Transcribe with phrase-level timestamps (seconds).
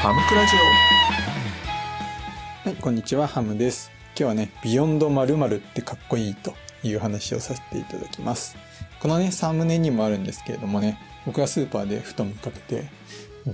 [0.00, 0.56] ハムクラジ
[2.64, 2.68] オ。
[2.70, 3.90] はいこんにちはハムです。
[4.16, 8.56] 今日はねビヨンドまるってかっこいいという話をさせていただきます。
[9.02, 12.88] このねサムネにもあるんですけれどもね僕がスーパーでふと見かけて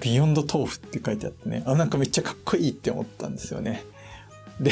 [0.00, 3.82] ビヨンド豆腐って書いてあってねあなんかめっちゃかっこいいって思ったんですよね。
[4.60, 4.70] で、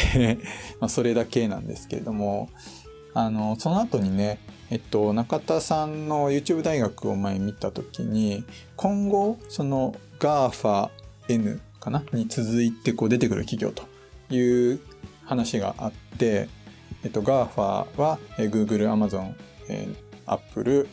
[0.79, 2.51] まあ、それだけなんですけれども
[3.15, 4.39] あのその後にね
[4.71, 8.45] えっと、中田さんの YouTube 大学を前見た時に
[8.77, 10.91] 今後その GAFA
[11.29, 12.05] N かな？
[12.13, 13.85] に続いてこう出てくる企業と
[14.35, 14.81] いう
[15.25, 16.49] 話があって、
[17.03, 19.35] えっと、GAFA は Google、Amazon、
[20.27, 20.89] Apple、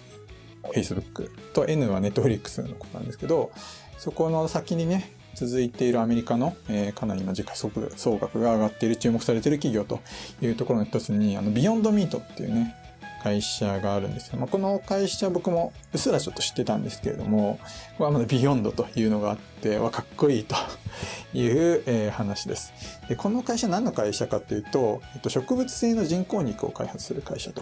[0.74, 3.52] Facebook と N は Netflix のことなんですけど
[3.98, 10.02] そこの先にね続いているアメリカの、えー、かなりの時価総額が上がっている注目されている企業と
[10.42, 12.76] いうところの一つにあのビヨンドミートっていうね
[13.22, 14.38] 会社があるんですよ。
[14.40, 17.60] まあ、この会社僕もうっすらちょっと知ってたんですけれども、
[17.98, 20.56] これはまだビヨンドというのがあって、わ、かっこいいと
[21.38, 22.74] いう、えー、話です。
[23.10, 27.62] で、この会社何の会社かというと、えっと、植物性の人工肉を開発する会社と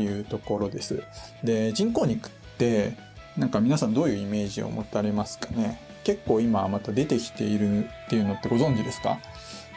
[0.00, 1.02] いうところです。
[1.44, 2.94] で、人工肉って、
[3.36, 5.80] なんか皆さんどういうイメージを持たれますかね？
[6.04, 9.18] 結構今また出てきているっていうのってご存知ですか？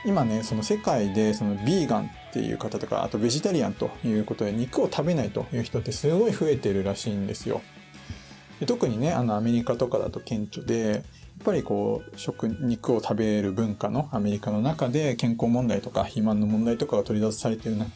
[0.04, 7.62] 今ね、その世界でそのビーガンっていう方とか、あとベジタリアンということで肉を食べないという人ってすごい増えてるらしいんですよ。
[8.60, 11.02] で特にね、あのアメリカとかだと顕著で、やっ
[11.44, 17.88] ぱりこう、食、肉を食べる文化のアメリカの中で健康問題とか肥満の問題とかが取り出されてるな。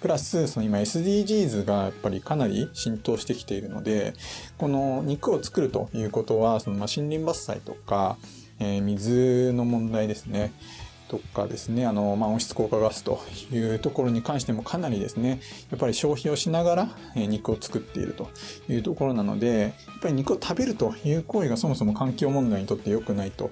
[0.00, 4.14] プラス、その今 SDGs がやっぱりかなり浸透してきているので、
[4.58, 8.18] この肉を作るということは、そのま森林伐採とか、
[8.58, 10.52] えー、水の問題ですね。
[11.08, 13.20] とかですね、あの、まあ、温室効果ガスと
[13.52, 15.40] いうところに関してもかなりですね、
[15.70, 18.30] やっぱり消費をしながら肉を作っていると
[18.68, 23.50] いうところなので、やっぱり肉を食べるという行為がそもそも環境問題にとって良くないと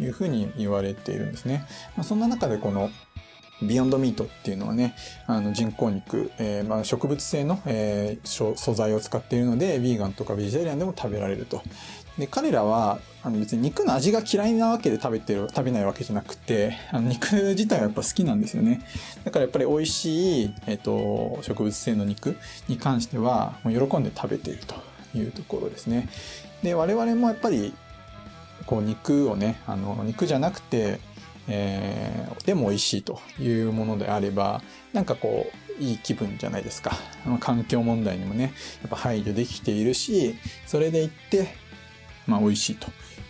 [0.00, 1.66] いうふうに言われているんですね。
[1.96, 2.90] まあ、そんな中でこの
[3.62, 4.94] ビヨンドミートっていうのはね、
[5.26, 11.62] あの人工肉、えー、まあ植物性の、えー、素材を使っているので、ヴィーガンとかベジタリアンでも食べられると。
[12.18, 18.80] で、彼らは、あの別に肉の味が嫌いなわけで食べてる、食べないわけじゃなくて、あの肉自体はやっぱ好きなんですよね。
[19.24, 22.36] だからやっぱり美味しい、えっ、ー、と、植物性の肉
[22.68, 24.76] に関しては、もう喜んで食べていると
[25.16, 26.08] いうところですね。
[26.62, 27.74] で、我々もやっぱり、
[28.66, 31.00] こう肉をね、あの、肉じゃなくて、
[31.48, 34.62] えー、でも美味しいというものであれば、
[34.92, 36.92] なんかこう、いい気分じゃないですか。
[37.40, 38.52] 環境問題にもね、
[38.82, 40.34] やっぱ配慮できているし、
[40.66, 41.48] それでいって、
[42.26, 42.88] まあ美味しいと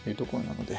[0.09, 0.79] いうところなので。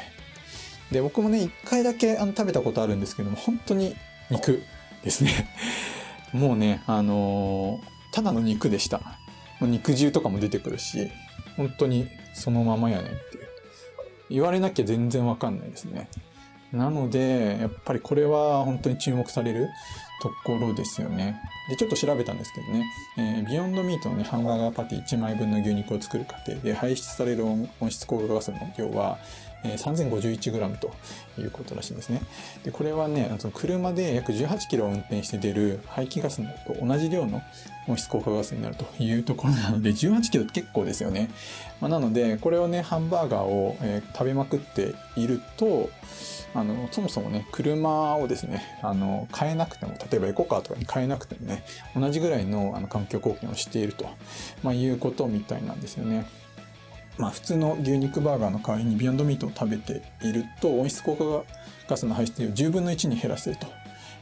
[0.92, 3.96] で、僕もね、一回だけあの食べたことあるんですけども、本当に
[4.30, 4.64] 肉
[5.04, 5.50] ですね。
[6.32, 9.02] もうね、あのー、ただの肉でした。
[9.62, 11.12] 肉汁とかも出てくるし、
[11.58, 13.48] 本当にそのままやねんっていう。
[14.30, 16.10] 言われなきゃ全然わかんないですね。
[16.72, 19.70] なので、やっぱりこれは本当に注目される
[20.22, 21.40] ところですよね。
[21.70, 22.86] で、ちょっと調べたんですけどね、
[23.18, 29.18] えー、ビヨンドミートのね、ハンバーガーパティ1枚分の牛肉を作る過程で排出される温室効果ガスの量は、
[29.64, 30.92] えー、3051g と
[31.38, 32.22] いうことらしいんですね。
[32.64, 37.42] で、これはね、その車で約18キロを運転して出る排気ガスのと同じ量の
[37.88, 41.30] 温室効果ガスになるというところなので、18キロって結構ですよね。
[41.80, 45.90] まあ、なので、これをね、ハンバーガーを、えー、食べまくっていると、
[46.54, 51.64] あの、そもそもね、車をですね、あの、買えなくても、例えばエコカーとかに買えなくてもね、
[51.96, 54.06] 同じぐらいのあの環境貢献をしていると、
[54.64, 56.26] まあ、いうことみたいなんですよね。
[57.18, 61.44] まあ、普通の牛肉バーガーの代わりにビヨンドミートを食べていると、温室効果
[61.88, 63.68] ガスの排出量を10分の1に減らせると、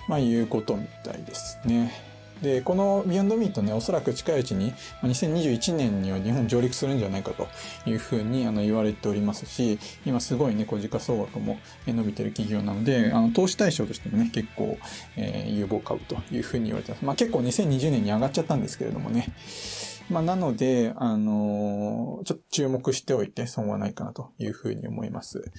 [0.07, 2.14] まあ、いうことみたいですね。
[2.41, 4.73] で、このビヨンドミートね、おそらく近いうちに、
[5.03, 7.47] 2021年には日本上陸するんじゃないかと
[7.85, 11.57] いうふうにあの言われておりますし、今すごいね、こう時価総額も
[11.87, 14.77] 伸びてる企業なので、あの投資対象としてもね、結構、
[15.15, 17.05] えー、有望株というふうに言われてます。
[17.05, 19.33] まあ結構2020年に上がっちゃったんですけれどもね。
[20.09, 25.51] まあなので、あのー、ちょっと注目しておいて損はないかなというふうに思います。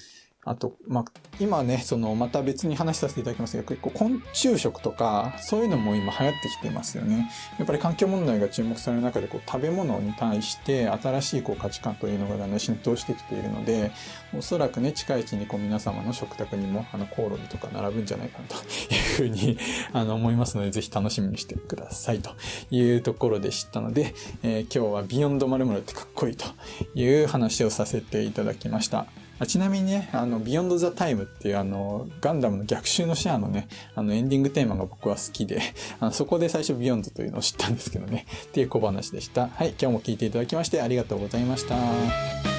[0.47, 1.05] あと、まあ、
[1.41, 7.29] 今ね、その、また別に話させていただきますが、結構昆虫食とか、そういうのも今流行ってきてますよね。
[7.59, 13.91] やっぱり環境問題が注目される中で、こう、食べ物に対して新しいこう価値観というのがだんだん浸透してきているので、
[14.39, 19.59] おそらくね、近いうちにこう皆様の食卓にも、あの、コオロギとか並ぶんじゃないかなというふうに、
[19.93, 22.31] あの、思いますので、ぜひ楽しみにしてくださいと
[22.71, 24.15] いうところでしたので、
[24.45, 26.47] えー、今日はビヨンド〇〇ってかっこいいと
[26.95, 29.07] いう話をさせていただきました。
[29.39, 35.61] あちなみにね、あの、ビヨンドザタイムっていうあの、ガンダムの逆襲のシェアのね、あの、エンディングテーマが僕は好きで、
[36.01, 39.49] あのそこで最初ビヨンドというのを知ったんですけどね、っていう小話でした。
[39.49, 42.56] はい、今日も聞いていただきましてありがとうございました。